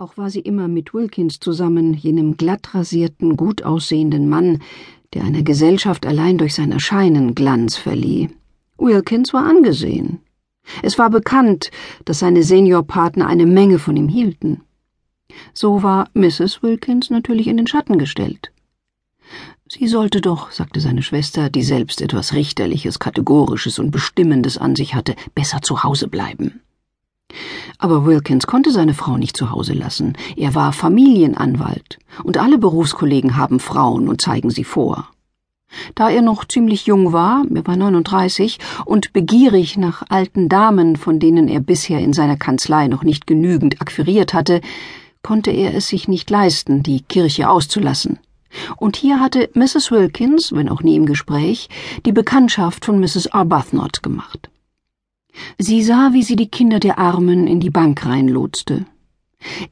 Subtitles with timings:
[0.00, 4.60] Auch war sie immer mit Wilkins zusammen, jenem glatt rasierten, gut aussehenden Mann,
[5.12, 8.30] der einer Gesellschaft allein durch sein Erscheinen Glanz verlieh.
[8.78, 10.20] Wilkins war angesehen.
[10.84, 11.72] Es war bekannt,
[12.04, 14.60] dass seine Seniorpartner eine Menge von ihm hielten.
[15.52, 16.62] So war Mrs.
[16.62, 18.52] Wilkins natürlich in den Schatten gestellt.
[19.68, 24.94] Sie sollte doch, sagte seine Schwester, die selbst etwas Richterliches, Kategorisches und Bestimmendes an sich
[24.94, 26.60] hatte, besser zu Hause bleiben.
[27.78, 30.14] Aber Wilkins konnte seine Frau nicht zu Hause lassen.
[30.36, 35.08] Er war Familienanwalt, und alle Berufskollegen haben Frauen und zeigen sie vor.
[35.94, 41.20] Da er noch ziemlich jung war, er war 39, und begierig nach alten Damen, von
[41.20, 44.60] denen er bisher in seiner Kanzlei noch nicht genügend akquiriert hatte,
[45.22, 48.18] konnte er es sich nicht leisten, die Kirche auszulassen.
[48.76, 49.90] Und hier hatte Mrs.
[49.90, 51.68] Wilkins, wenn auch nie im Gespräch,
[52.06, 53.32] die Bekanntschaft von Mrs.
[53.32, 54.48] Arbuthnot gemacht.
[55.60, 58.86] Sie sah, wie sie die Kinder der Armen in die Bank reinlotste.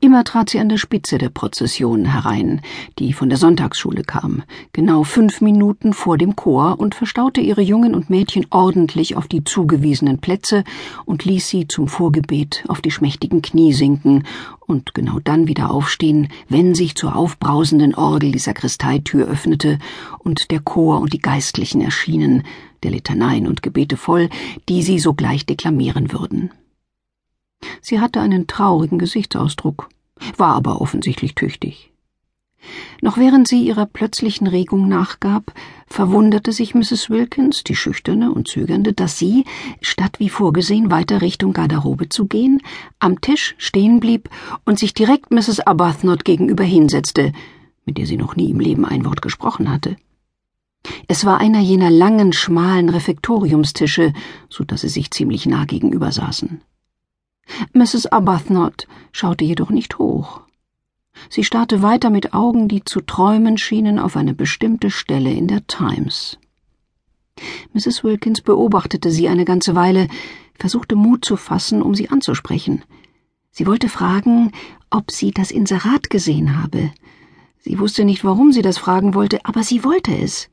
[0.00, 2.60] Immer trat sie an der Spitze der Prozession herein,
[2.98, 4.42] die von der Sonntagsschule kam,
[4.73, 9.45] genau fünf Minuten vor dem Chor und verstaute ihre Jungen und Mädchen ordentlich auf die
[9.45, 10.64] zugewiesenen Plätze
[11.04, 14.24] und ließ sie zum Vorgebet auf die schmächtigen Knie sinken
[14.60, 19.78] und genau dann wieder aufstehen, wenn sich zur aufbrausenden Orgel die Sakristeitür öffnete
[20.18, 22.42] und der Chor und die Geistlichen erschienen,
[22.82, 24.28] der Litaneien und Gebete voll,
[24.68, 26.51] die sie sogleich deklamieren würden.
[27.80, 29.88] Sie hatte einen traurigen Gesichtsausdruck,
[30.37, 31.93] war aber offensichtlich tüchtig.
[33.01, 35.52] Noch während sie ihrer plötzlichen Regung nachgab,
[35.87, 37.10] verwunderte sich Mrs.
[37.10, 39.45] Wilkins, die Schüchterne und Zögernde, dass sie,
[39.80, 42.60] statt wie vorgesehen weiter Richtung Garderobe zu gehen,
[42.98, 44.30] am Tisch stehen blieb
[44.65, 45.60] und sich direkt Mrs.
[45.60, 47.32] Arbuthnot gegenüber hinsetzte,
[47.85, 49.96] mit der sie noch nie im Leben ein Wort gesprochen hatte.
[51.09, 54.13] Es war einer jener langen, schmalen Refektoriumstische,
[54.48, 56.60] so dass sie sich ziemlich nah gegenüber saßen.
[57.72, 58.06] Mrs.
[58.06, 60.40] Arbuthnot schaute jedoch nicht hoch.
[61.30, 65.66] Sie starrte weiter mit Augen, die zu träumen schienen, auf eine bestimmte Stelle in der
[65.66, 66.38] Times.
[67.72, 68.04] Mrs.
[68.04, 70.08] Wilkins beobachtete sie eine ganze Weile,
[70.58, 72.84] versuchte Mut zu fassen, um sie anzusprechen.
[73.50, 74.52] Sie wollte fragen,
[74.90, 76.92] ob sie das Inserat gesehen habe.
[77.58, 80.48] Sie wusste nicht, warum sie das fragen wollte, aber sie wollte es.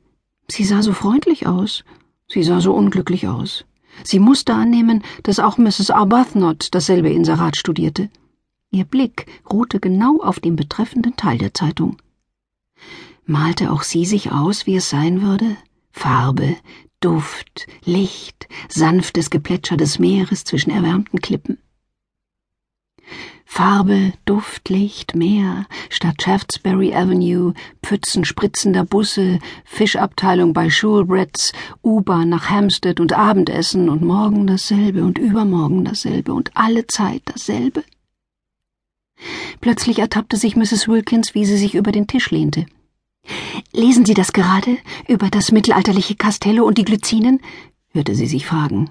[0.48, 1.84] Sie sah so freundlich aus.
[2.28, 3.64] Sie sah so unglücklich aus.
[4.02, 5.90] Sie musste annehmen, dass auch Mrs.
[5.90, 8.10] Arbuthnot dasselbe Inserat studierte.
[8.70, 11.96] Ihr Blick ruhte genau auf dem betreffenden Teil der Zeitung.
[13.24, 15.56] Malte auch sie sich aus, wie es sein würde?
[15.92, 16.56] Farbe,
[17.00, 21.58] Duft, Licht, sanftes Geplätscher des Meeres zwischen erwärmten Klippen.
[23.56, 27.54] Farbe, Duft, Licht, Meer, statt Shaftesbury Avenue,
[27.84, 31.52] Pfützen spritzender Busse, Fischabteilung bei Shoolbretts,
[31.84, 37.84] U-Bahn nach Hampstead und Abendessen und morgen dasselbe und übermorgen dasselbe und alle Zeit dasselbe.
[39.60, 40.88] Plötzlich ertappte sich Mrs.
[40.88, 42.66] Wilkins, wie sie sich über den Tisch lehnte.
[43.72, 47.40] Lesen Sie das gerade über das mittelalterliche Castello und die Glycinen?
[47.92, 48.90] hörte sie sich fragen.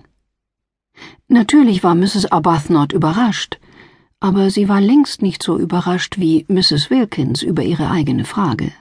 [1.28, 2.32] Natürlich war Mrs.
[2.32, 3.60] Arbuthnot überrascht
[4.24, 6.90] aber sie war längst nicht so überrascht wie Mrs.
[6.90, 8.72] Wilkins über ihre eigene Frage.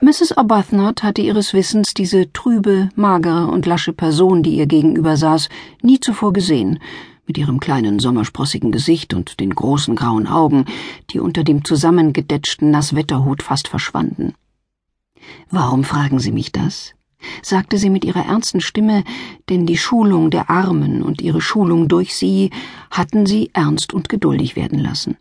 [0.00, 0.32] Mrs.
[0.32, 5.50] Arbuthnot hatte ihres Wissens diese trübe, magere und lasche Person, die ihr gegenüber saß,
[5.82, 6.78] nie zuvor gesehen,
[7.26, 10.64] mit ihrem kleinen sommersprossigen Gesicht und den großen grauen Augen,
[11.10, 14.32] die unter dem zusammengedetschten Nasswetterhut fast verschwanden.
[15.50, 16.94] Warum fragen Sie mich das?
[17.42, 19.04] Sagte sie mit ihrer ernsten Stimme,
[19.48, 22.50] denn die Schulung der Armen und ihre Schulung durch sie
[22.90, 25.16] hatten sie ernst und geduldig werden lassen.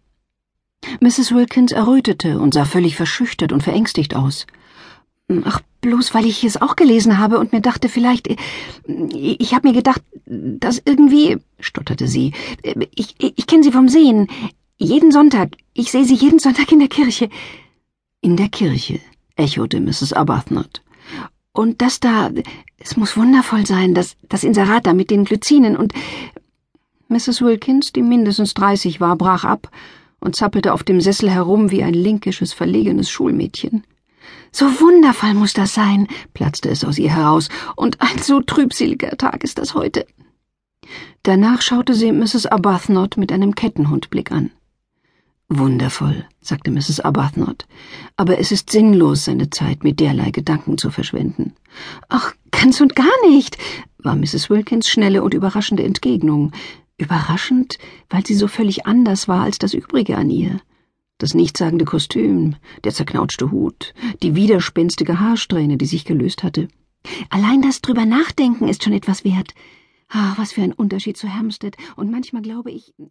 [1.00, 1.32] Mrs.
[1.32, 4.48] Wilkins errötete und sah völlig verschüchtert und verängstigt aus.
[5.46, 8.28] Ach, bloß weil ich es auch gelesen habe und mir dachte, vielleicht.
[8.88, 11.38] Ich habe mir gedacht, dass irgendwie.
[11.60, 12.34] stotterte sie.
[12.96, 14.28] Ich, ich, kenne Sie vom Sehen.
[14.78, 15.56] Jeden Sonntag.
[15.74, 17.30] Ich sehe Sie jeden Sonntag in der Kirche.
[18.22, 19.00] In der Kirche,
[19.36, 20.14] echote Mrs.
[20.14, 20.82] Arbuthnot.
[21.54, 22.30] Und das da,
[22.78, 25.94] es muss wundervoll sein, das, das Inserat da mit den Glycinen und
[27.10, 27.42] Mrs.
[27.42, 29.70] Wilkins, die mindestens dreißig war, brach ab
[30.22, 33.84] und zappelte auf dem Sessel herum wie ein linkisches, verlegenes Schulmädchen.
[34.54, 39.44] So wundervoll muss das sein, platzte es aus ihr heraus, und ein so trübseliger Tag
[39.44, 40.06] ist das heute.
[41.24, 42.46] Danach schaute sie Mrs.
[42.46, 44.52] Arbuthnot mit einem Kettenhundblick an.
[45.54, 47.02] Wundervoll, sagte Mrs.
[47.02, 47.68] Arbuthnot,
[48.16, 51.56] aber es ist sinnlos, seine Zeit mit derlei Gedanken zu verschwenden.
[52.08, 53.58] Ach, ganz und gar nicht,
[53.98, 54.50] war Mrs.
[54.50, 56.54] Wilkins schnelle und überraschende Entgegnung.
[56.98, 60.62] Überraschend, weil sie so völlig anders war als das übrige an ihr.
[61.18, 62.56] Das nichtssagende Kostüm,
[62.86, 63.94] der zerknautschte Hut,
[64.24, 66.70] die widerspenstige Haarsträhne, die sich gelöst hatte.
[67.30, 69.54] Allein das drüber nachdenken ist schon etwas wert.
[70.14, 71.78] Ah, was für ein Unterschied zu Hampstead.
[71.96, 73.08] Und manchmal glaube ich, ja